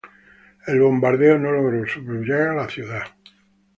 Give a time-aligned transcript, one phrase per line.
[0.65, 3.03] El bombardeo no logró subyugar la ciudad.